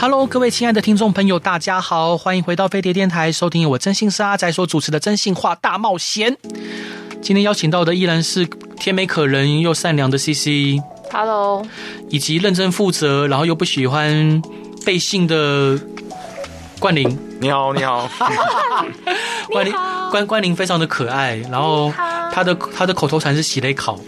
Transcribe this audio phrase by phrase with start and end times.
[0.00, 6.32] Hello，各位亲爱的听众朋友，大家好，欢迎回到飞碟电台，收听由我真心是阿仔所主持的《真心话大冒险》。
[7.20, 8.46] 今天邀请到的依然是
[8.78, 10.82] 甜美可人又善良的 CC。
[11.12, 11.66] Hello，
[12.08, 14.40] 以及认真负责，然后又不喜欢
[14.86, 15.78] 背信的
[16.78, 17.18] 冠霖。
[17.38, 18.08] 你好，你好。
[19.52, 19.74] 冠霖，
[20.10, 21.92] 冠冠霖非常的可爱，然后
[22.32, 23.98] 他的他的口头禅是喜雷考。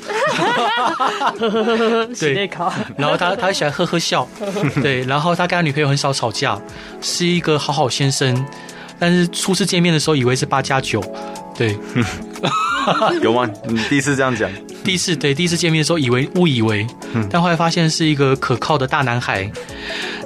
[2.15, 2.73] 喜内考。
[2.97, 4.27] 然后他他喜欢呵呵笑。
[4.83, 6.61] 对，然后他跟他女朋友很少吵架，
[7.01, 8.45] 是一个好好先生。
[8.99, 11.03] 但是初次见面的时候，以为是八加九。
[11.57, 11.77] 对。
[13.23, 13.49] 有吗？
[13.69, 14.51] 你第一次这样讲？
[14.83, 16.85] 第一次对，第一次见面的时候以为误以为，
[17.30, 19.49] 但后来发现是一个可靠的大男孩。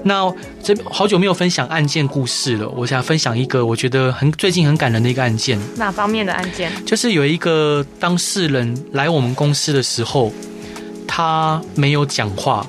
[0.07, 5.59] 那这好久没有分享案件故事了，我想分享一个我觉得很最近很感人的一个案件。
[5.77, 6.71] 哪方面的案件？
[6.85, 10.33] 就是有一个当事人来我们公司的时候，
[11.09, 12.65] 他没有讲话，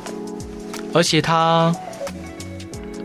[0.95, 1.71] 而且他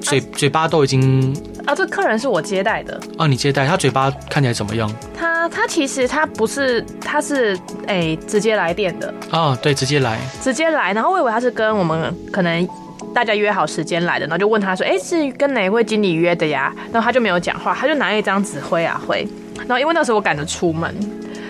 [0.00, 1.36] 嘴嘴巴都已经。
[1.66, 2.98] 啊，这客人是我接待的。
[3.18, 4.90] 哦，你接待他，嘴巴看起来怎么样？
[5.14, 7.54] 他他其实他不是，他是
[7.86, 9.12] 哎、欸、直接来电的。
[9.30, 10.92] 哦，对，直接来，直接来。
[10.94, 12.66] 然后我以为他是跟我们可能
[13.14, 19.26] 大家约好时间来的，然后就问他说：“哎、欸，是跟哪一位经理约的呀？”然后他就没有讲话，他就拿一张纸挥啊挥。
[19.58, 20.94] 然后因为那时候我赶着出门，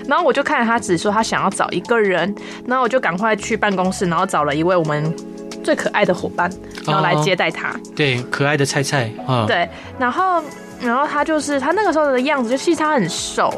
[0.08, 2.34] 然后我就看着他只说他想要找一个人，
[2.66, 5.14] 然后我就赶快去办公室，然后找了一位我们。
[5.62, 6.50] 最可爱的伙伴，
[6.84, 7.68] 然后来接待他。
[7.68, 9.28] 哦、对，可爱的菜菜啊。
[9.28, 10.42] 哦、对，然后，
[10.80, 13.48] 然后他就是他那个时候的样子，就其实他很瘦，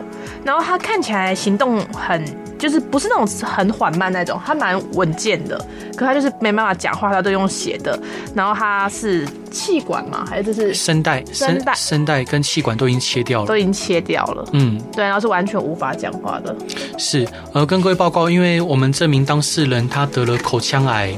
[0.45, 2.23] 然后他看起来行动很，
[2.65, 5.63] 就是不是那种很缓慢那种，他蛮稳健的。
[5.95, 8.01] 可他就是没办法讲话，他都用写的。
[8.35, 10.25] 然后他是气管嘛？
[10.27, 11.23] 还是就是声带？
[11.27, 14.49] 声带，声带跟气管都已经切掉了，都已经切掉了。
[14.53, 16.57] 嗯，对，然后是完全无法讲话的。
[16.97, 21.15] 是，呃，跟各位报告，因为我们这名当事人他得了口腔癌。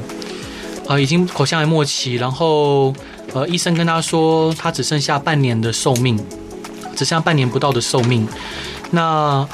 [0.89, 2.93] 呃，已经口腔癌末期，然后
[3.33, 6.17] 呃，医生跟他说，他只剩下半年的寿命，
[6.93, 8.27] 只剩下半年不到的寿命。
[8.91, 9.47] 那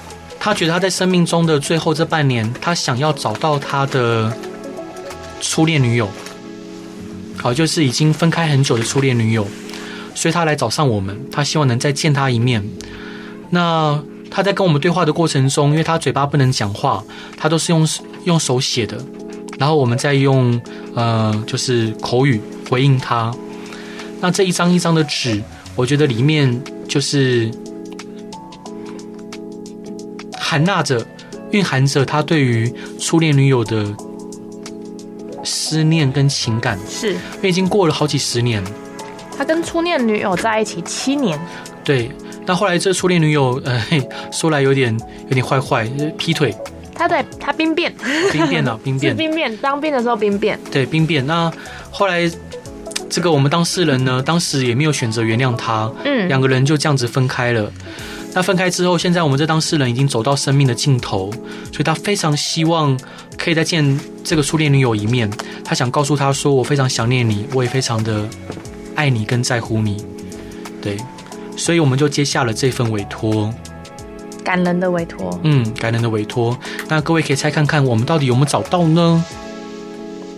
[0.43, 4.29] 他觉得他在生命中的最后这半年，他想要找到他的
[5.39, 6.09] 初恋女友，
[7.37, 9.47] 好，就是已经分开很久的初恋女友，
[10.13, 12.61] 所以他来找上我们，他希望能再见他一面。
[13.51, 13.97] 那
[14.29, 17.01] 他在跟我们对话的过程中，因为他嘴巴不能讲话，
[17.37, 17.87] 他都是用
[18.25, 19.01] 用手写的。
[19.57, 20.59] 然后我们再用
[20.93, 23.33] 呃，就是口语回应他。
[24.19, 25.41] 那这一张一张的纸，
[25.73, 27.49] 我觉得里面就是
[30.53, 31.03] 含纳着、
[31.49, 33.87] 蕴含着他对于初恋女友的
[35.43, 36.77] 思念跟情感。
[36.87, 38.63] 是，因为已经过了好几十年。
[39.35, 41.39] 他跟初恋女友在一起七年。
[41.83, 42.11] 对，
[42.45, 43.83] 那后来这初恋女友， 呃，
[44.31, 44.95] 说来有点
[45.27, 46.55] 有点坏坏，劈腿。
[46.93, 47.91] 他在他兵变，
[48.31, 49.57] 兵变了， 兵变，兵变。
[49.57, 51.25] 当兵的时候兵变，对，兵变。
[51.25, 51.51] 那
[51.89, 52.29] 后来，
[53.09, 57.71] 这个我们当事人呢，当时也没有选择原谅他，嗯，两个人就这样子分开了。
[58.35, 61.31] 那分开之后，现在我们这当事人已经走到生命的尽头，
[61.71, 62.99] 所以他非常希望
[63.37, 65.29] 可以再见这个初恋女友一面。
[65.63, 68.27] 他想告诉他说：“我非常想念你，我也非常的
[68.95, 70.03] 爱你跟在乎你。”
[70.81, 70.97] 对，
[71.55, 73.53] 所以我们就接下了这份委托。
[74.43, 76.57] 感人的委托，嗯，感人的委托。
[76.89, 79.23] 那各位可以猜看看，我们到底有没有找到呢？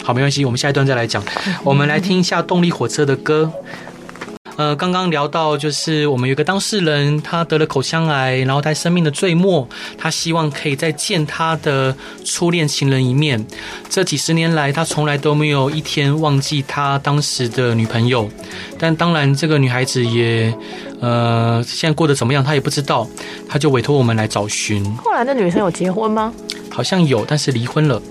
[0.03, 1.23] 好，没关系，我们下一段再来讲。
[1.63, 3.51] 我们来听一下动力火车的歌。
[4.57, 9.67] 呃，刚刚聊到就是我们有个当事人，他得了口腔癌，然后在生命的最末，
[9.97, 13.45] 他希望可以再见他的初恋情人一面。
[13.89, 18.29] 这几十年来，他从来都没有一天忘记他当时的女朋友。
[18.79, 20.53] 但当然，这个女孩子也
[21.01, 23.07] 呃，现在过得怎么样，他也不知道。
[23.49, 24.83] 他就委托我们来找寻。
[24.95, 26.33] 后来那女生有结婚吗？
[26.69, 28.01] 好像有，但是离婚了。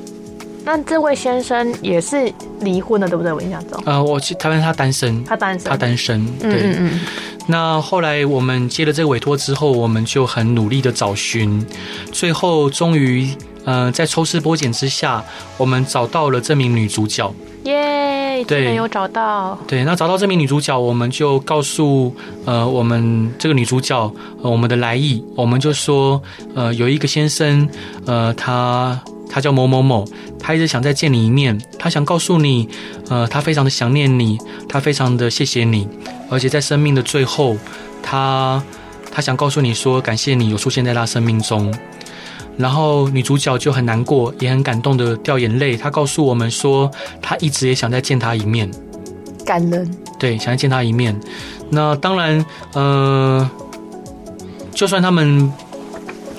[0.64, 3.30] 那这位先生也是离婚了，对不对？
[3.30, 6.50] 我印象中，呃，我去台湾，他单身，他单身，他单身，对。
[6.50, 7.00] 嗯，嗯嗯。
[7.46, 11.64] 那后来我们接了这个委托之后，我们就很努力的找寻，
[12.10, 13.28] 最后终于，
[13.66, 15.22] 呃，在抽丝剥茧之下，
[15.58, 17.30] 我们找到了这名女主角。
[17.64, 19.58] 耶，对，没有找到。
[19.66, 22.14] 对，那找到这名女主角，我们就告诉
[22.46, 24.10] 呃我们这个女主角，
[24.42, 26.22] 呃，我们的来意，我们就说，
[26.54, 27.68] 呃，有一个先生，
[28.06, 28.98] 呃，他。
[29.34, 30.06] 他叫某某某，
[30.38, 32.68] 他一直想再见你一面，他想告诉你，
[33.08, 34.38] 呃，他非常的想念你，
[34.68, 35.88] 他非常的谢谢你，
[36.30, 37.56] 而且在生命的最后，
[38.00, 38.62] 他
[39.10, 41.74] 他想告诉你说，感谢你有出现在他生命中。
[42.56, 45.76] 然后女主角就很难过，也很感动的掉眼泪。
[45.76, 46.88] 她告诉我们说，
[47.20, 48.70] 她一直也想再见他一面，
[49.44, 49.90] 感人。
[50.16, 51.18] 对，想再见他一面。
[51.70, 53.50] 那当然，呃，
[54.72, 55.52] 就算他们。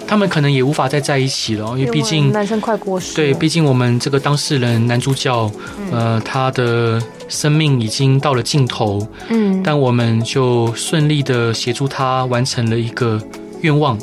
[0.08, 3.16] 他们可能也无法再在一起了，因为毕竟男生快过世。
[3.16, 5.52] 对，毕竟我们这个当事人男主角，
[5.92, 9.06] 呃，他的生命已经到了尽头。
[9.30, 13.20] 嗯，但我们就顺利的协助他完成了一个
[13.62, 13.98] 愿望。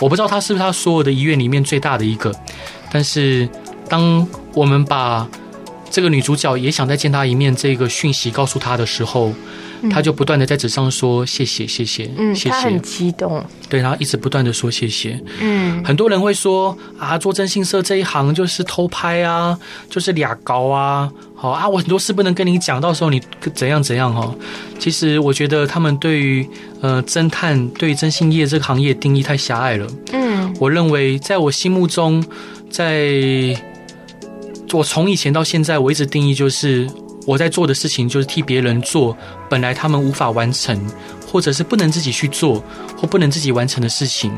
[0.00, 2.34] 我不知道他是不是他所有的遗愿里面最大的一个，
[2.90, 3.48] 但是
[3.88, 5.26] 当我们把
[5.90, 9.32] 这个女主角也想再见他一面这个讯息告诉他的时候。
[9.90, 19.58] 他就不断的在纸上说谢谢谢谢，嗯，谢谢，他很激动，对，然后一直不断的说谢谢，嗯，很多人会说啊，做征信社这一行就是偷拍啊，
[19.88, 23.20] 就是俩高啊，好啊，我很多事不能跟你讲，到时候你
[23.54, 24.34] 怎样怎样哦。
[24.78, 26.48] 其实我觉得他们对于
[26.80, 32.24] 呃侦探对于征信业这个行业定义太狭隘了，嗯，我认为在我心目中，
[32.70, 33.56] 在
[34.72, 36.88] 我从以前到现在，我一直定义就是。
[37.28, 39.14] 我在做的事情就是替别人做
[39.50, 40.80] 本来他们无法完成，
[41.30, 42.64] 或者是不能自己去做
[42.96, 44.32] 或不能自己完成的事情，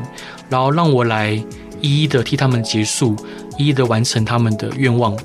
[0.49, 1.41] 然后让我来
[1.79, 3.15] 一一的替他们结束，
[3.57, 5.17] 一一的完成他们的愿望。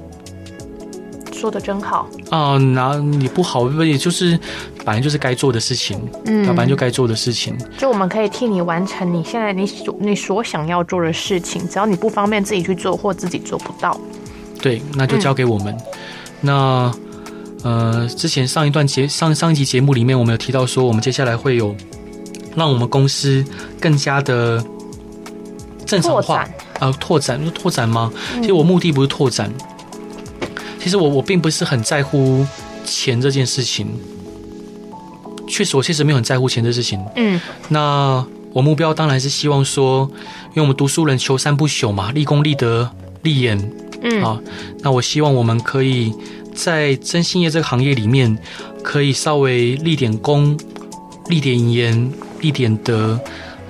[1.33, 2.57] 说的真好啊！
[2.57, 4.39] 那你不好，也就是
[4.85, 7.59] 本来就是该做的事情，嗯，本来就该做的事情。
[7.77, 14.01] 就我们可以替你完成你现在你所你所想要做的事情，只要你不方便自己去做或自己做不到，
[14.63, 15.75] 对，那就交给我们。
[15.75, 15.83] 嗯、
[16.43, 16.95] 那。
[17.63, 21.75] 呃，之前上一段节上上一集节目里面，我们有提到说，我们接下来会有
[22.55, 23.45] 让我们公司
[23.81, 24.65] 更加的
[25.85, 26.49] 正常化，啊、
[26.81, 28.13] 呃，拓展，拓展吗？
[28.37, 29.53] 其实我目的不是拓展，
[30.41, 30.49] 嗯、
[30.79, 32.47] 其实我我并不是很在乎
[32.85, 33.89] 钱这件事情。
[35.49, 37.05] 确实，我确实没有很在乎钱的事情。
[37.17, 40.09] 嗯，那我目标当然是希望说，
[40.51, 42.89] 因为我们读书人求三不朽嘛，立功、立德、
[43.23, 43.59] 立言。
[44.03, 44.39] 嗯，啊，
[44.81, 46.15] 那我希望我们可以。
[46.57, 48.37] 在征信业这个行业里面，
[48.83, 50.59] 可以稍微立点功、
[51.29, 52.11] 立点言、
[52.41, 53.21] 立点德，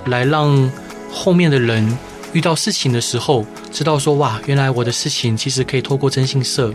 [0.05, 0.71] 来让
[1.11, 1.97] 后面的人
[2.33, 6.73] 遇到事情的时候，知道说哇，原来我的事情其实可以透过征信社、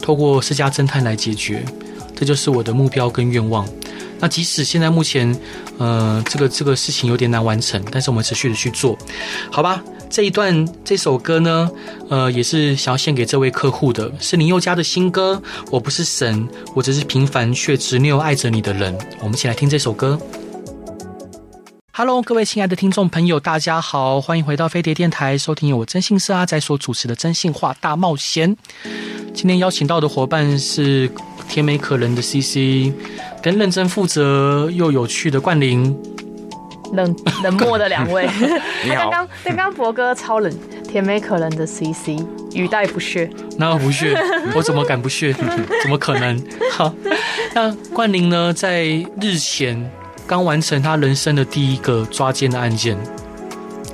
[0.00, 1.64] 透过私家侦探来解决，
[2.14, 3.66] 这就是我的目标跟愿望。
[4.20, 5.34] 那即使现在目前，
[5.78, 8.96] 呃，这个这个事情有点难完成，但是我们持续的去做，
[9.50, 9.82] 好吧？
[10.14, 11.68] 这一段这首歌呢，
[12.08, 15.42] 呃，也是想要献给这位客户的，是林宥嘉的新歌。
[15.72, 18.96] 我不是神，我只是平凡却执拗爱着你的人。
[19.18, 20.16] 我们一起来听这首歌。
[21.92, 28.54] Hello，各位亲爱的听众朋友，大家好，欢迎回到飞碟电台，收听由我真心社阿仔所主持的《真心话大冒险》。
[29.34, 31.10] 今天邀请到的伙伴是
[31.48, 32.94] 甜美可人的 CC，
[33.42, 35.92] 跟认真负责又有趣的冠霖。
[36.94, 38.28] 冷冷漠的两位，
[38.84, 39.10] 你好。
[39.10, 40.52] 刚刚刚刚博哥超冷，
[40.88, 42.10] 甜美可人的 CC
[42.54, 44.16] 语带不屑，那不屑？
[44.54, 45.32] 我怎么敢不屑？
[45.82, 46.40] 怎么可能？
[46.72, 46.94] 好，
[47.54, 48.84] 那冠霖呢，在
[49.20, 49.90] 日前
[50.26, 52.96] 刚完成他人生的第一个抓奸的案件，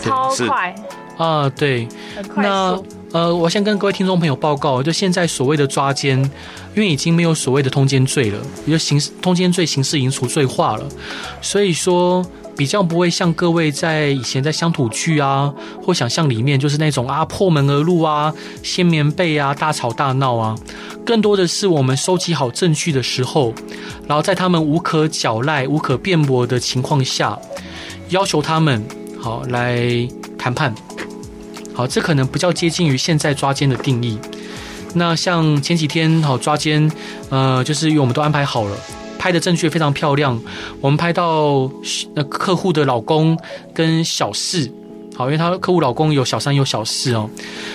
[0.01, 0.75] 超快
[1.17, 1.49] 啊！
[1.51, 1.89] 对，
[2.37, 2.79] 那
[3.13, 6.19] 呃，我先跟各位听众朋友报告，就现在所谓的抓奸，
[6.75, 10.87] 因为已经没有所谓的通奸罪了，也就刑事通奸罪刑事已经除罪化了，
[11.41, 12.25] 所以说。
[12.61, 15.51] 比较不会像各位在以前在乡土剧啊，
[15.83, 20.55] 或想象里面就是那种啊破门而入啊，掀棉被啊，大吵大闹啊，
[21.03, 23.55] 更多的是我们收集好证据的时候，
[24.07, 27.39] 然后在他们无可狡赖、无可辩驳的情况下，
[28.11, 28.85] 要求他们
[29.19, 30.07] 好来
[30.37, 30.75] 谈判。
[31.73, 34.19] 好，这可能比较接近于现在抓奸的定义。
[34.93, 36.93] 那像前几天好抓奸，
[37.31, 38.77] 呃，就是因为我们都安排好了。
[39.21, 40.41] 拍的正确非常漂亮，
[40.81, 41.71] 我们拍到
[42.15, 43.39] 那客户的老公
[43.75, 44.73] 跟小四，
[45.15, 47.29] 好，因为他客户老公有小三有小四哦，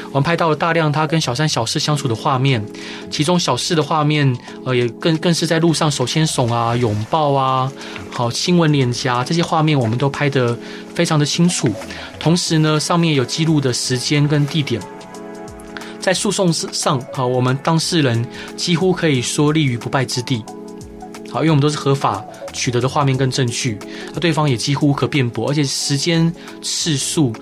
[0.09, 2.65] 我们拍到了大量他跟小三小四相处的画面，
[3.11, 4.35] 其中小四的画面，
[4.65, 7.71] 呃，也更更是在路上手牵手啊、拥抱啊，
[8.09, 10.57] 好亲吻脸颊这些画面，我们都拍得
[10.95, 11.69] 非常的清楚，
[12.19, 14.81] 同时呢，上面有记录的时间跟地点，
[15.99, 18.25] 在诉讼上，好，我们当事人
[18.57, 20.43] 几乎可以说立于不败之地。
[21.31, 23.77] 好，因为我们都是合法取得的画面跟证据，
[24.13, 27.33] 那对方也几乎无可辩驳，而且时间次数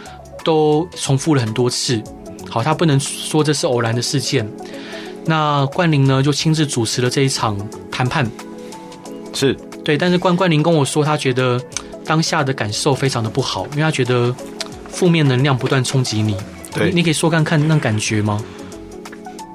[0.43, 2.01] 都重复了很多次。
[2.49, 4.47] 好，他不能说这是偶然的事件。
[5.25, 7.57] 那冠霖呢，就亲自主持了这一场
[7.91, 8.29] 谈判。
[9.33, 11.61] 是对，但是冠冠霖跟我说，他觉得
[12.05, 14.35] 当下的感受非常的不好，因为他觉得
[14.89, 16.35] 负面能量不断冲击你。
[16.73, 18.43] 对，你，你可以说看看那感觉吗？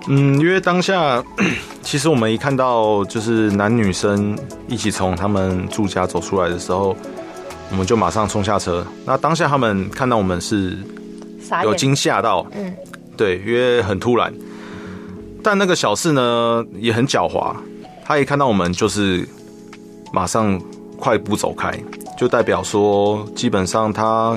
[0.06, 1.22] 嗯，因为当下。
[1.80, 6.94] 其实我们一看到就是男女生一起从他们住家走出来的时候，
[7.70, 8.86] 我们就马上冲下车。
[9.06, 10.76] 那当下他们看到我们是
[11.62, 12.74] 有惊吓到，嗯，
[13.16, 14.30] 对，因为很突然。
[15.42, 17.56] 但那个小四呢也很狡猾，
[18.04, 19.26] 他一看到我们就是
[20.12, 20.60] 马上
[20.98, 21.72] 快步走开，
[22.18, 24.36] 就代表说基本上他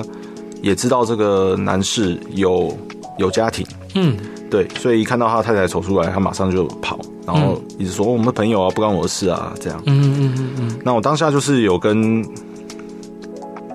[0.62, 2.74] 也知道这个男士有
[3.18, 4.16] 有家庭，嗯，
[4.52, 6.98] 对，所以一看到他太太走出来，他马上就跑。
[7.26, 9.82] 然后一直说我们的朋友啊，不关我的事啊，这样。
[9.86, 10.78] 嗯嗯嗯嗯。
[10.84, 12.22] 那我当下就是有跟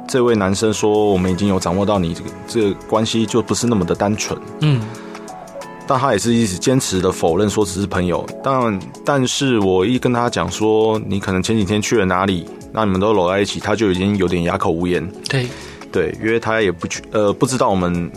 [0.07, 4.39] 这位男生说，我们已经有掌握到你这个这个关系就不是那么的单纯。
[4.59, 4.79] 嗯。
[5.87, 8.23] 但他也是一直坚持的否认说只是朋友。
[8.43, 15.11] 但但是我一跟他讲说，你可能前几天去了哪里，那你们都搂在一起，他就已经有点哑口无言。
[15.27, 15.47] 对
[15.91, 18.11] 对，因为他也不去呃不知道我们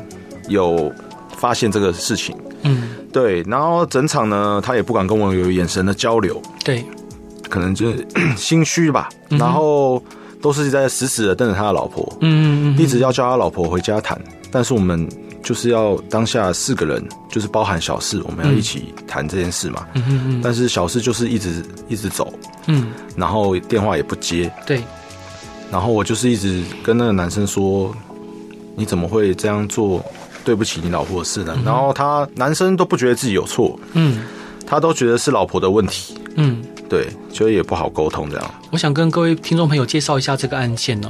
[0.48, 0.92] 有
[1.38, 2.36] 发现这个事情。
[2.62, 2.88] 嗯。
[3.12, 6.40] 对，然后整场呢，他也不敢跟我有眼神的交流。
[6.64, 6.84] 对，
[7.48, 9.08] 可能就是 心虚吧。
[9.30, 10.00] 嗯、然后
[10.40, 12.06] 都是在死死的瞪着他的老婆。
[12.20, 14.20] 嗯，嗯，嗯一直要叫他老婆回家谈。
[14.52, 15.08] 但是我们
[15.42, 19.86] 就是要当下四个人，就是包含小四，我们要一起谈这件事嘛。
[19.94, 20.40] 嗯嗯嗯。
[20.42, 22.32] 但是小四就是一直一直走。
[22.66, 22.92] 嗯。
[23.16, 24.52] 然后电话也不接。
[24.64, 24.82] 对。
[25.72, 27.92] 然后我就是一直跟那个男生说
[28.76, 30.04] ：“你怎么会这样做？”
[30.44, 31.56] 对不起，你老婆的事呢？
[31.64, 34.24] 然后他男生都不觉得自己有错，嗯，
[34.66, 38.54] 他都觉得是老婆的问题，嗯，对，所以也不好沟通这样。
[38.70, 41.08] 我想跟各位听众朋友介绍一下这个案件哦。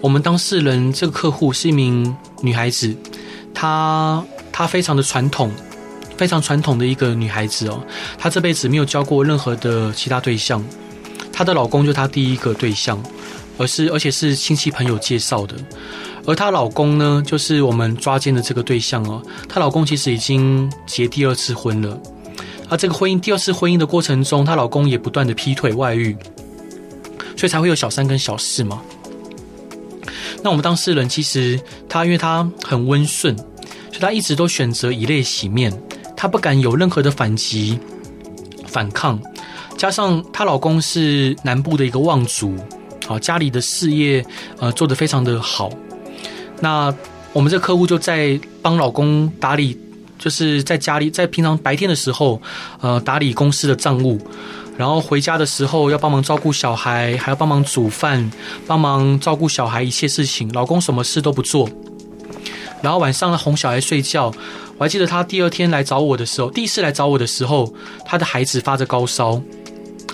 [0.00, 2.94] 我们当事人这个客户是一名女孩子，
[3.52, 4.22] 她
[4.52, 5.50] 她非常的传统，
[6.16, 7.82] 非常传统的一个女孩子哦。
[8.16, 10.64] 她这辈子没有交过任何的其他对象，
[11.32, 13.02] 她的老公就她第一个对象，
[13.58, 15.54] 而是而且是亲戚朋友介绍的。
[16.26, 19.22] 而她老公呢，就是我们抓奸的这个对象哦。
[19.48, 22.00] 她老公其实已经结第二次婚了，
[22.68, 26.16] 而这个婚姻第二次婚姻的过程中，她老公也不断的劈腿外遇，
[27.36, 28.80] 所以才会有小三跟小四嘛。
[30.42, 35.72] 那我们当事人其实她因为她很温顺，所以她一直都选择以泪洗面，
[36.14, 37.78] 她不敢有任何的反击
[38.66, 39.18] 反抗，
[39.78, 42.54] 加上她老公是南部的一个望族，
[43.08, 44.22] 好，家里的事业
[44.58, 45.70] 呃做得非常的好。
[46.60, 46.94] 那
[47.32, 49.78] 我们这客户就在帮老公打理，
[50.18, 52.38] 就是在家里，在平常白天的时候，
[52.82, 54.20] 呃，打理公司的账务，
[54.76, 58.30] 然后回家的时候要帮忙照顾小孩，还要帮忙煮饭，
[58.66, 60.52] 帮忙照顾小孩一切事情。
[60.52, 61.66] 老公什么事都不做，
[62.82, 64.30] 然后晚上哄小孩睡觉。
[64.76, 67.72] 我还记得他第二天来找我的时候，第一次来找我的时候，
[68.04, 69.40] 他的孩子发着高烧。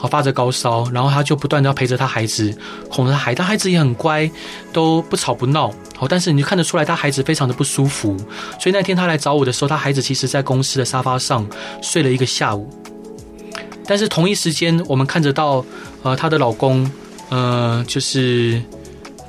[0.07, 2.57] 发着高烧，然后他就不断的要陪着他孩子，
[2.91, 4.31] 哄着他孩，他孩子也很乖，
[4.73, 5.73] 都不吵不闹。
[5.97, 8.17] 好，但是你就看得出来，他孩子非常的不舒服。
[8.61, 11.47] 所以那天他来找我的时候，他孩子其实在公司的沙发上
[11.83, 12.69] 睡了一个下午。
[13.87, 15.65] 但是同一时间，我们看得到，
[16.03, 16.91] 呃，她的老公，
[17.29, 18.63] 呃，就是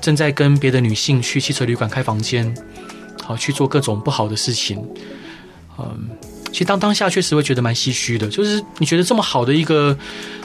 [0.02, 2.56] 正在跟别的女性去汽车旅馆开房间，
[3.22, 4.82] 好去做各种不好的事情，
[5.78, 6.10] 嗯、
[6.56, 9.94] 其实当当下确实会觉得蛮唏嘘的，就是你觉得这么好的一个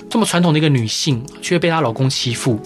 [0.09, 2.59] 这么传统的一个女性，却被她老公欺负，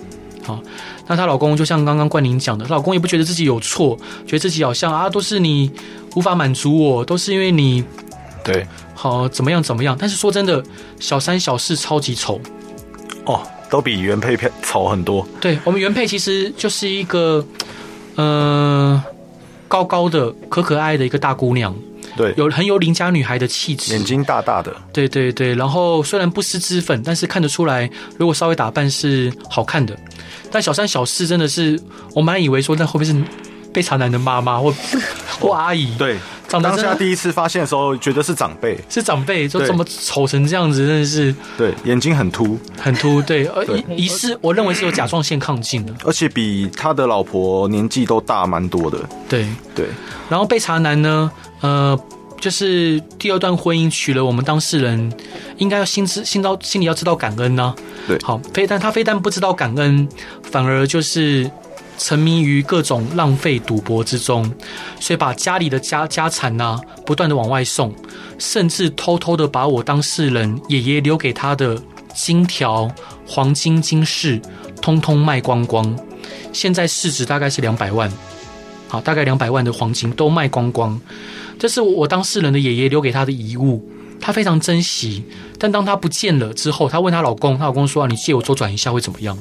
[0.43, 0.59] 好，
[1.07, 5.71] 那她老公就像刚刚冠霖讲的，她老公也不觉得自己有错，觉得自己好像啊都是你
[6.17, 7.85] 无法满足我，都是因为你
[8.43, 10.65] 对，好怎么样怎么样，但是说真的，
[10.99, 12.41] 小三小四超级丑
[13.27, 15.29] 哦，都比原配偏丑很多。
[15.39, 17.47] 对，我们原配其实就是一个
[18.15, 19.05] 呃
[19.69, 21.77] 高高的可可爱爱的一个大姑娘。
[22.17, 24.75] 对，有很有邻家女孩的气质，眼睛大大的。
[24.93, 29.97] 对对对，然后虽然不施脂粉，但是看得出来，如果稍微打扮是好看的。
[30.51, 31.81] 但小三小四真的是，
[32.15, 33.15] 我蛮以为说那会不会是
[33.73, 34.73] 被查男的妈妈或
[35.41, 35.93] 或阿姨？
[35.99, 36.17] 对，
[36.63, 41.35] 长当下第一次发现的时候，觉得是长辈，是长辈，就这么丑成这样子，真的是。
[41.57, 43.21] 对，眼睛很凸，很凸。
[43.23, 43.65] 对，而
[43.97, 48.99] 疑似我认为是有甲状腺亢进的，而且比他的老婆年纪都大蛮多的。
[49.29, 49.87] 对对，
[50.29, 51.31] 然后被查男呢？
[51.61, 51.99] 呃，
[52.39, 55.13] 就是第二段婚姻娶了我们当事人，
[55.57, 57.75] 应该要心知心到心里要知道感恩呢、啊。
[58.07, 60.07] 对，好，非但他非但不知道感恩，
[60.43, 61.51] 反而就是
[61.97, 64.51] 沉迷于各种浪费赌博之中，
[65.01, 67.95] 所以把家里的家家产呐、啊，不断的往外送，
[68.39, 71.81] 甚至偷偷的把我当事人爷爷留给他的
[72.15, 72.91] 金条、
[73.27, 74.41] 黄金、金饰，
[74.83, 75.97] 通通卖光光，
[76.53, 78.13] 现在市值大概是两百万，
[78.89, 81.01] 好，大概两百万的黄金都卖光光。
[81.59, 83.89] 这是我当事人的爷爷留给他的遗物，
[84.21, 85.25] 他非常珍惜。
[85.59, 89.39] 但当他不见了之后，他问他老公，他老公说：“，你借我周转一下会怎么样？”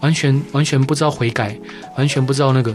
[0.00, 1.58] 完全完全不知道悔改，
[1.96, 2.74] 完全不知道那个。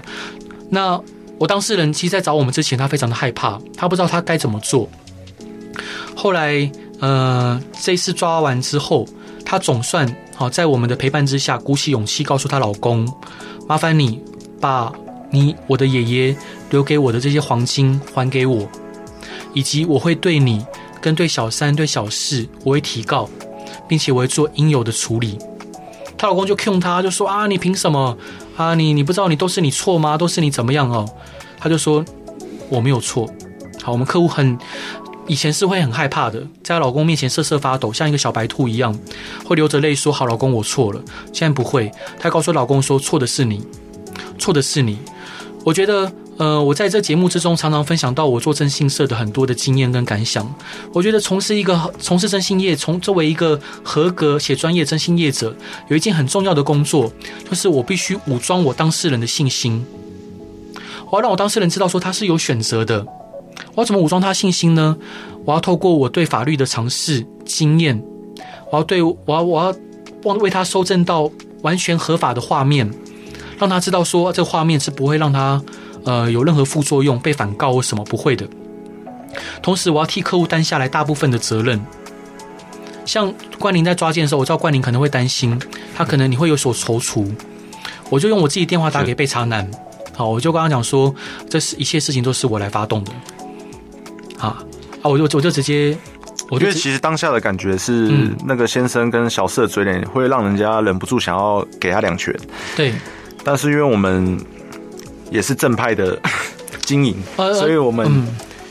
[0.70, 1.00] 那
[1.38, 4.89] 我当事人其实，在找我们之前，他非常的害怕，他不知道他该怎么做。
[6.15, 9.05] 后来，呃，这次抓完之后，
[9.46, 13.05] 他总算好在我们的陪伴之下，鼓起勇气告诉她老公
[13.67, 14.22] ：“麻烦你
[14.62, 14.91] 把
[15.29, 16.36] 你我的爷爷
[16.70, 18.67] 留给我的这些黄金还给我，
[19.53, 20.65] 以及我会对你
[21.01, 23.29] 跟对小三对小四我会提告，
[23.88, 25.38] 并且我会做应有的处理。
[26.17, 28.17] 她老公就 Q 她，就说啊，你凭什么
[28.55, 28.75] 啊？
[28.75, 30.17] 你你不知道你都是你错吗？
[30.17, 31.07] 都是你怎么样哦？
[31.57, 32.03] 她就说
[32.69, 33.29] 我没有错。
[33.84, 34.57] 好，我们客户很。
[35.27, 38.95] 以前是会很害怕的，在老公面前瑟瑟发抖，像一个小白兔一样，
[39.43, 41.01] 会流着泪说：“好，老公，我错了。”
[41.34, 43.63] 现在不会，她告诉老公说：“错的是你，
[44.38, 45.00] 错的是你。”
[45.65, 50.53] 我觉得，呃，我在这节目之中常常分享到我做征信社的很多的经验跟感想。
[50.91, 55.55] 我觉得从事一个从事征信业，从作为一个合格且专业征信业者，
[55.87, 57.09] 有一件很重要的工作，
[57.49, 59.85] 就是我必须武装我当事人的信心，
[61.09, 63.05] 我要让我当事人知道说他是有选择的。
[63.73, 64.97] 我要怎么武装他信心呢？
[65.45, 68.03] 我要透过我对法律的尝试经验，
[68.71, 69.73] 我要对我要我要
[70.23, 72.91] 为为他搜证到完全合法的画面，
[73.57, 75.63] 让他知道说这个画面是不会让他
[76.05, 78.47] 呃有任何副作用，被反告或什么不会的。
[79.62, 81.79] 同时，我要替客户担下来大部分的责任。
[83.05, 85.59] 像冠霖在抓奸的时候，我知道冠霖可能会担心，
[85.95, 87.29] 他可能你会有所踌躇，
[88.09, 89.69] 我就用我自己电话打给被查男，
[90.13, 91.13] 好，我就跟他讲说，
[91.50, 93.12] 这是一切事情都是我来发动的。
[94.39, 94.57] 啊
[95.01, 95.09] 啊！
[95.09, 95.95] 我就我就直接，
[96.50, 98.12] 我觉得其实当下的感觉是，
[98.45, 102.35] 那个先生跟小四的嘴脸会让人家忍不住想要给他两拳。
[102.75, 102.93] 对，
[103.43, 104.38] 但是因为我们
[105.32, 106.20] 也是正派的
[106.86, 108.27] 经营，所以我们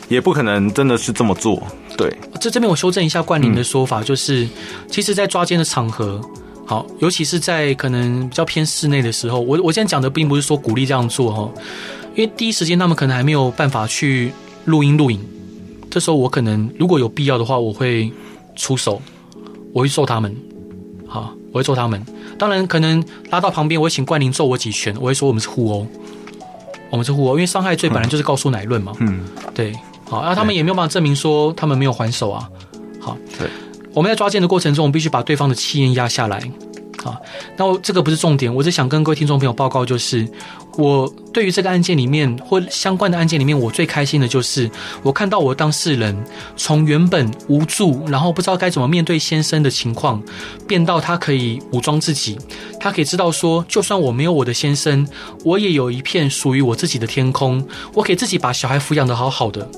[0.07, 1.61] 也不可能真的是这么做。
[1.97, 4.47] 对，这这边我修正一下冠霖的说法，就是
[4.89, 6.19] 其实，在抓奸的场合，
[6.65, 11.49] 好，尤其是在可能比较偏室内的时候，我我现在讲的并不是说鼓励这样做哈，
[12.15, 14.31] 因为第一时间他们可能还没有办法去
[14.65, 15.19] 录音录影。
[15.89, 18.11] 这时候我可能如果有必要的话，我会
[18.57, 19.01] 出手，
[19.71, 20.35] 我会揍他们，
[21.07, 22.05] 好，我会揍他们。
[22.37, 25.87] 当然，可能拉到旁边，我会请冠霖揍我几拳，我会说我们是互殴，
[26.89, 28.93] 我们是互殴，因为伤害罪本来就是告诉乃论嘛。
[28.99, 29.73] 嗯，对，
[30.09, 32.49] 好，然后他们也没有办法证明说他们没有还手啊。
[32.99, 33.47] 好，对，
[33.93, 36.41] 我们在抓奸的过程中，我们必须把对方的气焰压下来。
[37.05, 37.19] 啊，
[37.55, 40.27] 那我这个不是重点，我只想跟各位听众朋友报告，就是
[40.77, 44.69] 我对于这个案件里面或相关的案件里面，我最开心的就是
[45.03, 46.15] 我看到我当事人
[46.57, 50.21] 从原本无助，然后不知道该怎么面对先生的情况，
[50.67, 52.37] 变到他可以武装自己，
[52.79, 55.07] 他可以知道说，就算我没有我的先生，
[55.43, 59.69] 我也有一片属于我自己的天空，我可以自己把小孩抚养的好好的。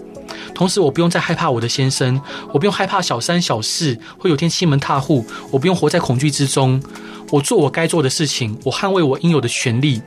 [0.57, 2.19] 同时，我不用再害怕我的先生，
[2.51, 6.81] 我不用害怕小三小四会有天欺门踏户，我不用活在恐惧之中。
[7.29, 10.01] 我做我该做的事情，我捍卫我应有的权利。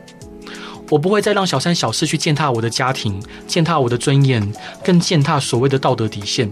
[0.88, 4.52] 我不会再让小三小四去践踏我的家庭，践踏我的尊严，
[4.84, 6.50] 更践踏所谓的道德底线。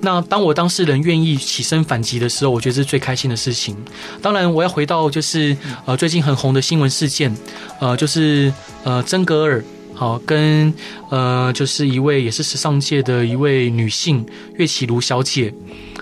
[0.00, 3.76] 那当我当事人愿意起身反击的时候，我觉得是最开心的事情。
[4.20, 5.56] 当然，我要回到就是
[5.86, 7.32] 呃最近很红的新闻事件，
[7.78, 9.62] 呃就是呃曾格尔。
[9.98, 10.72] 好，跟
[11.10, 15.52] 呃，就是一位也是时尚界的一位女性岳启儒小姐，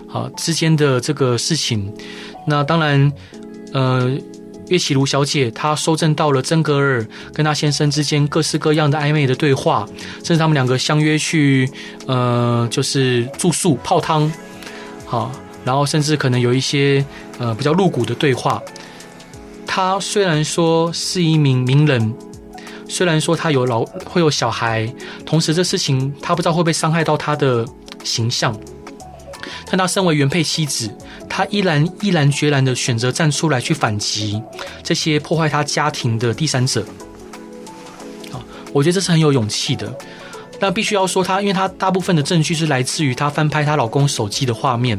[0.06, 1.90] 好之间的这个事情。
[2.46, 3.11] 那当然，
[3.72, 4.14] 呃，
[4.68, 9.88] 岳启儒小姐她收证到了曾格尔跟她先生之间各式各样的暧昧的对话，
[10.22, 11.66] 甚至他们两个相约去
[12.06, 14.30] 呃，就是住宿泡汤，
[15.06, 15.32] 好，
[15.64, 17.02] 然后甚至可能有一些
[17.38, 18.62] 呃比较露骨的对话。
[19.66, 22.14] 她虽然说是一名名人。
[22.88, 24.90] 虽然说他有老会有小孩，
[25.25, 27.66] 同时这事情他不知道会不会伤害到他的
[28.05, 28.57] 形象，
[29.66, 30.88] 但他身为原配妻子，
[31.29, 34.40] 他依然毅然决然的选择站出来去反击
[34.83, 36.83] 这些破坏他家庭的第三者。
[38.33, 38.38] 啊，
[38.72, 39.92] 我觉得这是很有勇气的。
[40.61, 44.99] 那必须要说他，因为他大部分的证据是来自于他翻拍她老公手机的画面，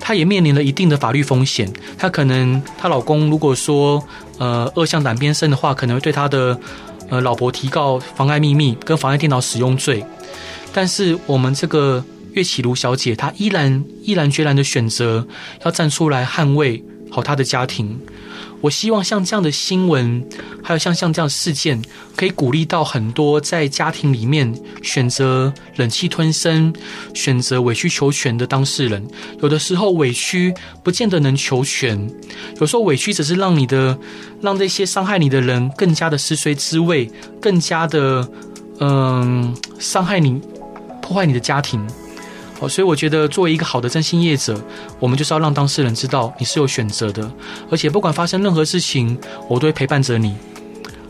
[0.00, 1.70] 他也面临了一定的法律风险。
[1.96, 4.02] 他可能她老公如果说
[4.38, 6.58] 呃恶向胆边生的话，可能会对他的。
[7.10, 10.04] 呃，老婆提告妨碍秘密跟妨碍电脑使用罪，
[10.72, 15.26] 但是我们这个岳绮如小姐，她依然毅然决然的选择
[15.64, 17.98] 要站出来捍卫好她的家庭。
[18.60, 20.22] 我希望像这样的新闻，
[20.62, 21.80] 还有像像这样的事件，
[22.14, 26.72] 可以鼓励到很多在家庭里面选择忍气吞声、
[27.14, 29.06] 选择委曲求全的当事人。
[29.40, 32.10] 有的时候委屈不见得能求全，
[32.60, 33.98] 有时候委屈只是让你的、
[34.42, 38.28] 让这些伤害你的人更加的食髓知味，更加的
[38.80, 40.40] 嗯伤害你、
[41.00, 41.86] 破坏你的家庭。
[42.60, 44.60] 哦，所以我觉得作为一个好的征信业者，
[44.98, 47.30] 我们就是要让当事人知道你是有选择的，
[47.70, 49.18] 而且不管发生任何事情，
[49.48, 50.34] 我都会陪伴着你，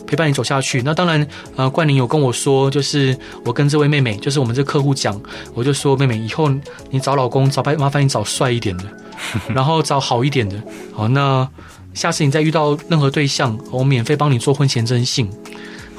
[0.06, 0.80] 陪伴你走下去。
[0.82, 5.20] 那当然，呃，冠霖有跟我说，就是我跟这位妹妹，就是我们这客户讲，
[5.54, 6.48] 我就说妹妹，以后
[6.90, 8.84] 你找老公找白，麻烦你找帅一点的，
[9.52, 10.56] 然后找好一点的。
[10.94, 11.48] 好，那
[11.94, 15.28] 下次你再遇到任何对象，我免费帮你做婚前征信。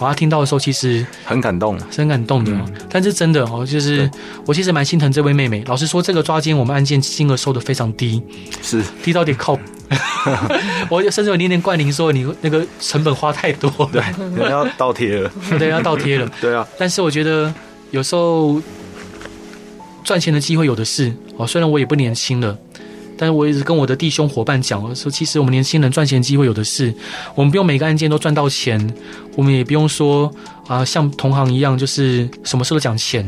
[0.02, 2.52] 好，他听到的时候其实很感动，是很感动的。
[2.52, 4.10] 嗯、但是真的哦，就是
[4.48, 5.64] 我其实蛮心疼这位妹妹。
[5.68, 8.20] 老实说，这个抓奸我们案件金额收的非常低，
[8.64, 9.60] 是低到点靠。
[10.90, 14.02] 我甚至有念念冠霖说，你那个成本花太多，对，
[14.36, 16.68] 人要倒贴了， 对，要倒贴了， 对啊。
[16.80, 17.54] 但是我觉得
[17.92, 18.60] 有时候
[20.04, 22.58] 赚钱的机会有的是哦，虽然我也不年轻了。
[23.22, 26.92] 但是我一直跟我的弟兄伙伴讲，说其实我们年轻人赚钱机会有的是，
[27.36, 28.92] 我们不用每个案件都赚到钱，
[29.36, 30.34] 我们也不用说
[30.68, 33.24] 啊、像同行一样，就是什么事都讲钱，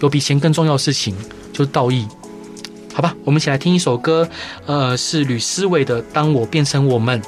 [0.00, 1.16] 有比钱更重要的事情，
[1.50, 2.06] 就是道义。
[2.92, 4.28] 好吧，我们一起来听一首歌，
[4.66, 7.18] 呃，是吕思纬的《当我变成我们》。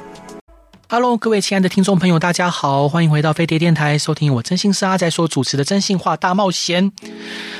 [0.95, 6.93] Hello，各位亲爱的听众朋友，大家好，欢迎回到飞碟电台，收听我真心是阿仔所主持的真心话大冒险。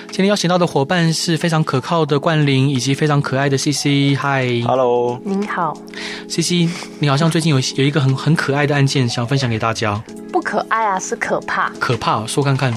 [0.07, 4.17] 今天邀请到的伙伴是非常可靠的冠霖，以及非常可爱的 CC。
[4.17, 5.77] Hi，Hello，您好
[6.29, 6.71] ，CC，
[7.01, 10.01] 你好像最近有有一个很很可爱的案件想分享给大家。
[10.31, 11.69] 不可爱啊，是可怕。
[11.81, 12.73] 可怕，说看看。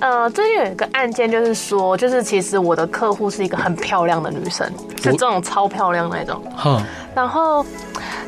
[0.00, 4.70] 呃，最近有一个案件，就是说，就是其实我的客户是一个很漂亮的女生，
[5.02, 6.42] 是这种超漂亮那种。
[6.54, 6.82] 哼。
[7.14, 7.64] 然后。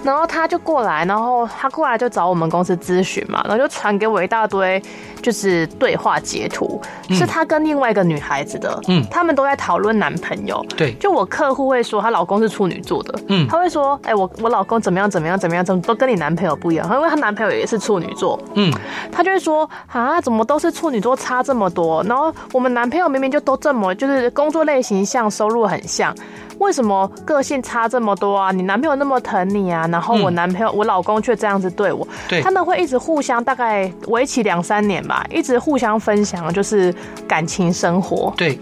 [0.02, 4.80] 然后他就过来，然后他过来就找我们公司咨询嘛，然后就传给我一大堆，
[5.20, 18.72] 就是对话截图，嗯、是他跟另外一个女孩子的，嗯，他们都在讨论男朋友，对，就我客户会说她老公是处女座的，嗯，他会说，哎，我我老公怎么样怎么样怎么样，怎么都跟你男朋友不一样，因为她男朋友也是处女座，嗯，
[19.11, 26.14] 他就会说啊，怎么都是处女座差这么多，然后我们男朋友明明就都这么，就是工作类型像，收入很像。
[26.59, 28.51] 为什么个性差这么多啊？
[28.51, 32.07] 你男朋友那么疼你啊，然后我男朋友、嗯、我老公却这样子对我。
[32.29, 36.95] 对，他们会一直互相大概为期两三年吧，一直互相分享就是
[37.29, 38.33] 感情生活。
[38.37, 38.59] 对，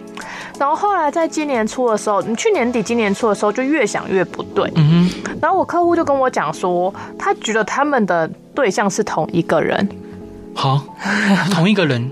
[0.58, 4.70] 然后后来在今年初的时候，你去年底今年初的时候就越想越不对。
[4.74, 9.88] 嗯哼，然后我客户就跟我讲说，他觉得他们的对象是同一个人。
[10.56, 10.80] 好，
[11.52, 12.08] 同一个人，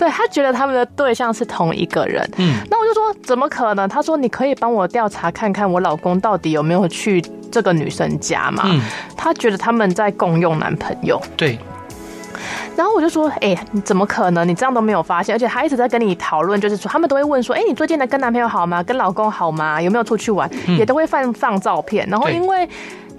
[0.00, 2.26] 对，他觉得他们的对象是同一个人。
[2.38, 3.86] 嗯，那我就说怎么可能？
[3.86, 8.62] 他说，你可以帮我调查看看我老公到底有没有去这个女生家嘛？
[8.64, 8.80] 嗯，
[9.14, 11.20] 他觉得他们在共用男朋友。
[11.36, 11.58] 对，
[12.74, 14.48] 然后我就说，哎、欸，你怎么可能？
[14.48, 15.34] 你这样都没有发现？
[15.34, 18.82] 而且他一直在跟你讨论，就是说他们都会问说，哎、欸，你最近的跟男朋友好吗？
[18.82, 19.82] 跟老公好吗？
[19.82, 20.48] 有没有出去玩？
[20.66, 22.08] 嗯、也都会放放照片。
[22.08, 22.66] 然后因为。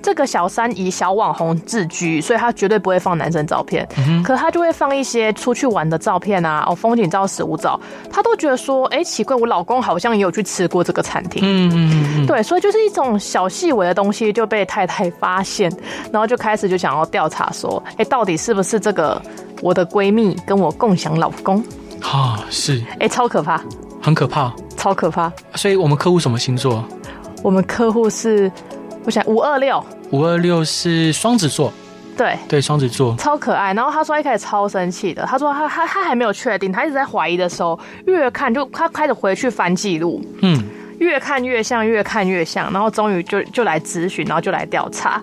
[0.02, 7.80] 这个小三以小网红自居，所以他绝对不会放男生照片，嗯、可他就会放一些出去玩的照片啊，哦，风景照、食物照，
[8.12, 15.72] 他都觉得说，哎，奇怪，我老公好像也有去吃过这个餐厅，嗯嗯嗯，对，所以就是一种小细微的东西就被太太发现，
[16.12, 19.22] 然后就开始就想要调查说，哎，到底是不是这个
[19.62, 21.64] 我的闺蜜跟我共享老公？
[22.02, 23.62] 啊，是，哎，超可怕，
[24.02, 25.32] 很可怕，超可怕。
[25.56, 26.84] 所以我们客户什么星座？
[27.44, 28.52] 我们客户是。
[29.04, 31.74] 我想五二六，五二六是双子座，
[32.16, 32.38] 对。
[32.48, 33.16] 对，双子座。
[33.18, 33.74] 超可爱。
[33.74, 40.64] 然后他说一开始超生气的，他说他他他还没有确定，他一直在怀疑的时候，越看就他开始回去翻记录，嗯，
[41.00, 45.22] 越看越像，越看越像，然后终于就就来咨询，然后就来调查。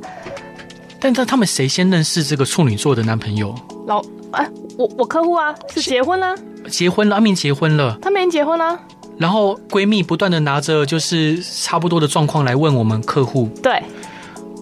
[1.00, 3.54] 但他他们谁先认识这个处女座的男朋友？
[3.86, 6.34] 老哎，我我客户啊，是结婚了，
[6.68, 8.78] 结婚了，阿明结婚了，他们已经结婚了。
[9.18, 13.83] 然后闺蜜不断的拿着就是差不多的状况来问我们客户，对，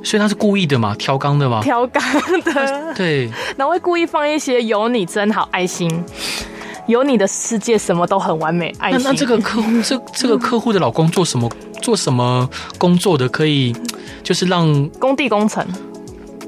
[0.03, 2.03] 所以他是故意的嘛，调缸的嘛，调缸
[2.43, 6.03] 的，对，然后会故意放一些有你真好爱心，
[6.87, 9.01] 有你的世界什么都很完美爱心。
[9.03, 11.51] 那那这个客户这这个客户的老公做什么
[11.83, 13.29] 做什么工作的？
[13.29, 13.77] 可以
[14.23, 15.63] 就是让工地工程，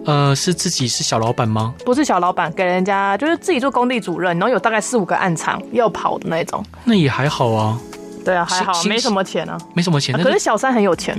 [0.06, 1.74] 呃，是自己是小老板吗？
[1.84, 7.78] 不是小老板，给人家就是自己做工地主任，然后有大概四五个暗场要跑的那种，那也还好啊。
[8.28, 10.14] 对啊，还好，没什么钱啊，没什么钱。
[10.22, 11.18] 可是小三很有钱，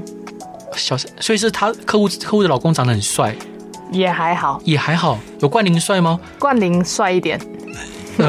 [0.75, 3.35] 小三，所以是他客户客户的老公长得很帅，
[3.91, 5.17] 也还好，也还好。
[5.39, 6.19] 有冠霖帅吗？
[6.37, 7.41] 冠霖帅一点，
[8.15, 8.27] 那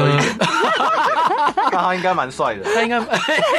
[1.69, 2.99] 他应该蛮帅的，他应该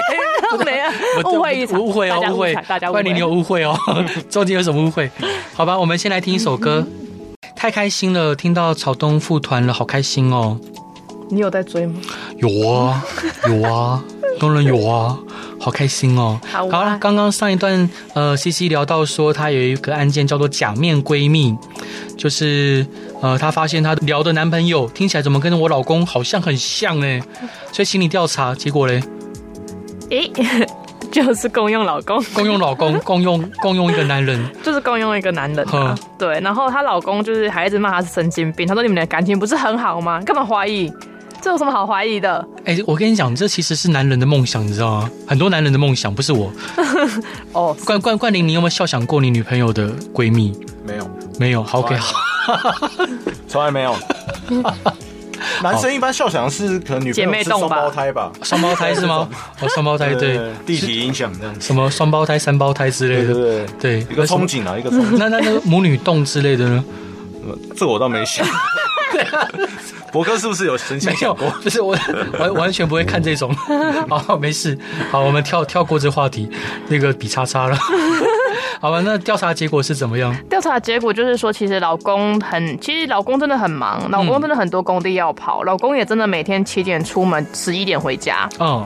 [0.65, 0.93] 没啊，
[1.25, 3.79] 误会一场，误会哦，误会，大家冠霖你有误会哦，
[4.29, 5.09] 中间有什么误会？
[5.55, 6.85] 好吧，我们先来听一首歌，
[7.55, 10.59] 太开心了，听到草东复团了，好开心哦。
[11.31, 12.01] 你有在追吗？
[12.39, 13.05] 有啊，
[13.47, 14.03] 有啊。
[14.43, 15.17] 当然有啊，
[15.61, 16.41] 好开心哦！
[16.51, 21.57] 好了，啊，刚刚上一段呃，CC 聊到说，她有一个案件叫做假面闺蜜，
[22.19, 22.85] 就是
[23.21, 27.23] 呃，她发现她聊的男朋友听起来怎么跟我老公好像很像哎，
[27.71, 29.01] 所以请你调查，结果嘞？
[30.11, 30.29] 诶，
[31.13, 35.97] 就是共用老公，共用老公， 共用共用一个男人，就是共用一个男人啊。
[36.19, 40.21] 对，然后她老公就是还一直骂她是神经病，他说你们的感情不是很好吗？
[40.27, 40.93] 干嘛怀疑？
[41.43, 42.39] 这有什么好怀疑的？
[42.65, 45.11] 哎、欸，我跟你讲，这其实是男人的梦想，你知道吗？
[45.27, 46.53] 很多男人的梦想，不是我。
[47.53, 50.57] 哦，冠冠冠霖，你有没有笑想过你女朋友的闺蜜？
[50.87, 52.15] 没有，没有，OK，好，
[53.49, 53.97] 从来没有。
[55.61, 58.31] 男生一般笑想是可能女朋友是双胞胎吧？
[58.45, 59.29] 双胞胎是吗？
[59.61, 61.61] 哦，双胞胎对，地体影响这样。
[61.61, 63.35] 什么双胞胎、三胞胎之类的？
[63.35, 65.17] 对对，一个憧憬啊，一个憧憬。
[65.19, 66.85] 那那那个母女洞之类的呢？
[67.77, 68.47] 这我倒没想。
[70.13, 71.49] 博哥是不是有神仙想过？
[71.63, 71.97] 不是我
[72.39, 73.53] 完完全不会看这种。
[74.09, 74.79] 好，没事。
[75.11, 76.49] 好，我们跳跳过这话题，
[76.89, 77.77] 那个比叉叉了。
[78.79, 80.37] 好吧，那调查结果是怎么样？
[80.51, 88.49] 调查结果就是说，其实老公很，其实老公真的很忙，老公真的很多工地要跑，嗯、老公也真的每天七点出门，十一点回家。
[88.59, 88.85] 嗯，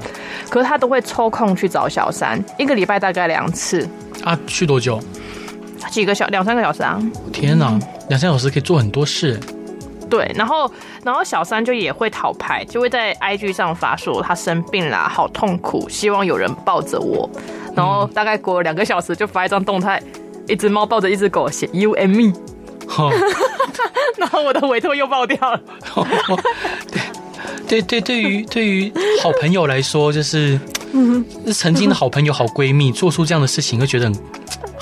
[0.48, 3.88] 可是他都会抽空去找小三，一个礼拜大概两次。
[4.22, 5.02] 啊，去多久？
[5.90, 7.00] 几个小两三个小时啊？
[7.32, 7.66] 天哪，
[8.08, 9.40] 两三个小时可以做很多事。
[10.08, 10.70] 对，然后
[11.04, 17.28] 然后小三就也会讨牌，就会在 IG 上发说他生病了，好痛苦，希望有人抱着我。
[17.74, 20.02] 然后大概过了两个小时，就发一张动态，
[20.48, 22.32] 一只猫抱着一只狗，写 You and me。
[24.16, 25.60] 然后我的委托又爆掉了。
[27.68, 28.92] 对对对，对于对于
[29.22, 30.58] 好朋友来说，就是
[31.52, 34.14] 曾经的好朋友、好闺蜜做出这样的事情，会觉得很。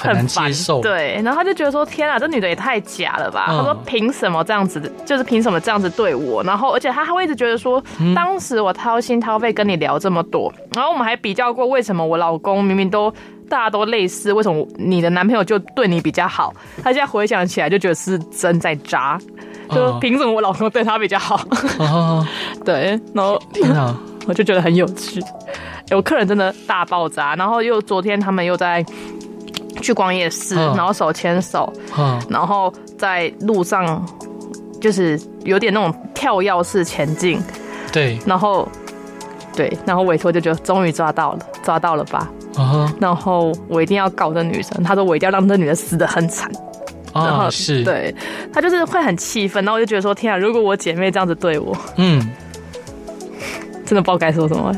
[0.09, 4.81] 很难接受，对，然后他就觉得说：“天啊，这女的也太假了吧！”嗯、他说：“凭什么这样子？
[5.05, 13.11] 就是凭什么这样子对我？”然后，而且他还会一直觉得说：“嗯、当时我掏心掏肺跟你聊这么多，然后我们还比较过，为什么我老公明明都
[13.49, 19.19] 大家都类似，为什么你的男朋友就对你比较好？”他现在回想起来就觉得是真在渣，
[19.71, 21.41] 就凭什么我老公对他比较好？
[21.79, 22.27] 哦、
[22.65, 25.23] 对，然后天啊， 我就觉得很有趣。
[25.91, 28.85] 有客人真的大爆炸，然后又昨天他们又在。
[29.85, 31.71] 去逛夜市，然后手牵手，
[32.31, 34.03] 然后在路上
[34.81, 37.39] 就是有点那种跳跃式前进，
[37.93, 38.67] 对，然后
[39.55, 42.31] 对，然后委托就觉得终于抓到了，抓到了吧，
[42.99, 46.51] 然后我一定要告这女生，他说我一定要让这女的死的很惨，
[47.13, 48.15] 然后是，对，
[48.51, 52.27] 他就是会很气愤，然后我就觉得说天啊，如果我姐妹这样子对我，嗯，
[53.85, 54.75] 真的不知道该说什么，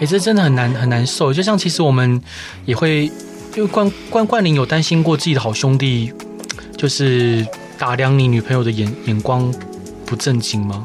[0.00, 2.20] 哎，这真的很难很难受，就像其实我们
[2.64, 3.08] 也会。
[3.56, 6.12] 因为关关冠霖有担心过自己的好兄弟，
[6.76, 7.46] 就是
[7.78, 9.52] 打量你女朋友的眼眼光
[10.06, 10.84] 不正经吗？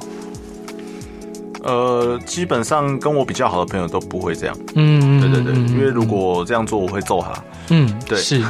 [1.63, 4.55] 呃，基本上跟我比较好的朋友都不会这样。
[4.75, 7.33] 嗯，对对对，因为如果这样做，我会揍他。
[7.69, 8.41] 嗯，对，是。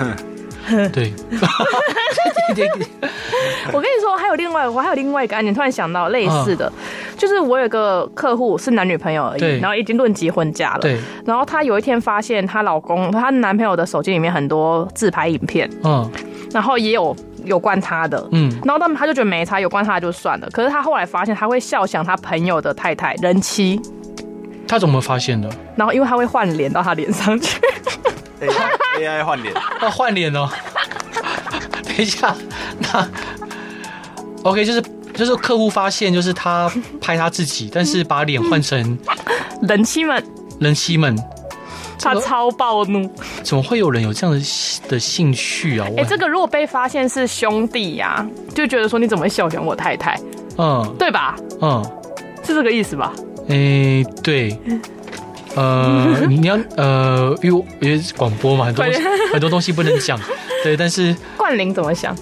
[0.91, 1.13] 对，
[3.71, 6.71] 我跟你说，还有另外，我还有另外一个案件，突然想到类似的，
[7.17, 16.09] 就是我有个客户是男女朋友而已，然后已经论及婚嫁了，对，然后她有一天发现她老公，她男朋友的手机里面很多自拍影片，嗯，
[16.51, 23.79] 然后也有有关她的，嗯，然后他们他就觉得没差，有关他就算了，可是他后来发现他会笑想他朋友的太太人妻，
[24.67, 25.49] 他怎么发现的？
[25.75, 27.59] 然后因为他会换脸到他脸上去。
[28.99, 30.47] AI 换脸，要 换脸哦。
[31.83, 32.35] 等一下，
[32.79, 33.07] 那
[34.43, 34.81] OK，就是
[35.15, 38.97] 就是客户发现，就是他拍他自己，但是把脸换成
[39.61, 40.23] 人妻们，
[40.59, 41.17] 人妻们，
[41.99, 43.09] 他超暴怒。
[43.43, 44.41] 怎么会有人有这样的
[44.89, 45.87] 的兴趣啊？
[45.97, 50.19] 哎、欸，这个如果被发现是兄弟呀、啊，就觉得说你怎么会笑想我太太？
[50.57, 51.35] 嗯，对吧？
[51.61, 51.83] 嗯，
[52.43, 53.13] 是这个意思吧？
[53.47, 54.59] 哎、欸，对。
[55.55, 58.85] 呃，你 你要呃，因为因为广播嘛，很多
[59.31, 60.19] 很多东西不能讲，
[60.65, 62.13] 对，但是 冠霖怎么想？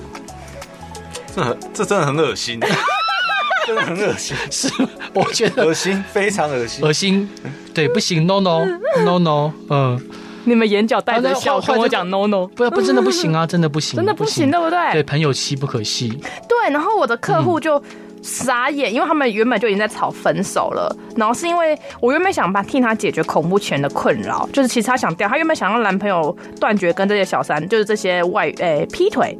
[1.36, 2.60] 这很这真的很恶心，
[3.66, 4.70] 真的很恶心，是
[5.14, 7.30] 我觉得恶心，非常恶心，恶心，
[7.74, 8.64] 对，不行，no no
[9.04, 10.00] no no，嗯，
[10.44, 14.92] 你们眼角带着笑跟我讲 no no，不不真的不行啊， 真的不行，真的不行，对不对？
[14.92, 16.10] 对，朋友妻不可戏，
[16.48, 17.82] 对，然后我的客户就。
[18.26, 29.38] 傻眼，因为他们原本就已经在吵分手了，然后是因为我原本想把替他解决恐怖前的困扰，就是其实他想掉，他原本想让男朋友断绝跟这些小三，就是这些外诶、欸、劈腿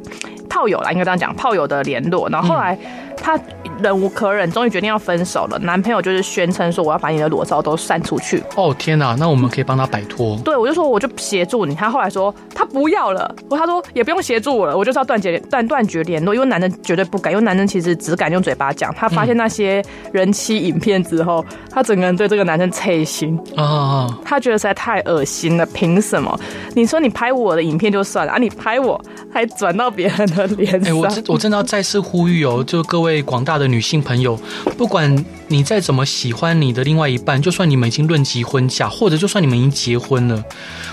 [0.54, 2.78] 炮友啦，应该这样讲，炮友的联络，然后后来
[3.24, 3.40] 他。
[3.82, 5.58] 忍无可忍，终于决定要分手了。
[5.58, 9.16] 男朋友就是宣称说：“我要把你的裸照都删出去。”哦天哪！
[9.18, 10.38] 那我们可以帮他摆脱。
[10.44, 11.74] 对，我就说我就协助你。
[11.74, 16.32] 他后来说他不要了，我他说也不用协助我了，我就是要断绝断断绝联络。
[16.32, 18.94] 因为男人绝对不敢，因为男人其实只敢用嘴巴讲。
[18.94, 24.06] 他发现那些人妻影片之后，嗯、他整个人对这个男生刺心啊！
[24.24, 25.66] 他觉得实在太恶心了。
[25.66, 26.38] 凭什么？
[26.76, 30.82] 你说你拍我的影片就算了啊，你拍我还转到别人的脸上？
[30.82, 33.64] 哎、欸，我真我真的要再次呼吁哦，就各位广大的。
[33.64, 34.38] 女性朋友，
[34.76, 40.44] 不管你再怎么喜欢你的另外一半，就算你们已经论及婚嫁，或者就算你们已经结婚了，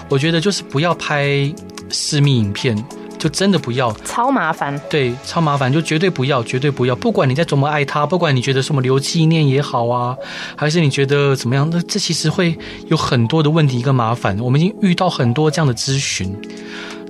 [0.07, 1.53] 我觉得就是不要拍
[1.89, 2.75] 私密影片，
[3.19, 4.79] 就真的不要，超麻烦。
[4.89, 6.95] 对，超麻烦，就绝对不要，绝对不要。
[6.95, 10.15] 不管你在怎么爱他，不管你觉得什么留纪念也好啊，
[10.55, 12.57] 还是你觉得怎么样，那这其实会
[12.87, 14.39] 有很多的问题跟麻烦。
[14.39, 16.35] 我们已经遇到很多这样的咨询。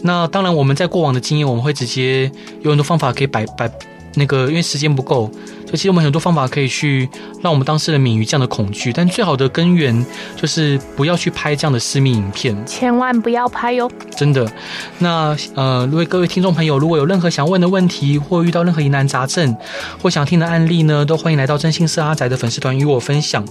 [0.03, 2.31] 那当然，我们在过往的经验，我们会直接
[2.63, 3.71] 有很多方法可以摆摆
[4.15, 5.31] 那个，因为时间不够。
[5.71, 7.09] 所以其实我们很多方法可以去
[7.41, 10.05] 让我们当事人免于这样的恐惧，但最好的根源
[10.35, 13.89] 就是不要去拍这样的私密影片，千万不要拍哟！
[14.17, 14.51] 真的。
[14.99, 19.55] 那呃，如果各位听众朋友如果有任何想问的问题，或遇到任何疑难杂症，
[20.01, 23.45] 或想听的案例呢，都欢迎来到真心社阿宅的粉丝团与我分享。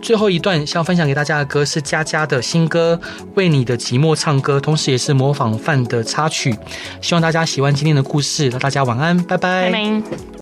[0.00, 2.98] 最后一段想分享给大家的歌是佳佳的新歌
[3.34, 6.56] 《为你的寂寞唱歌》，同时也是模仿范的插曲。
[7.02, 9.70] 希望大家喜欢今天的故事，那大家晚安，拜拜。
[9.70, 10.26] 拜拜。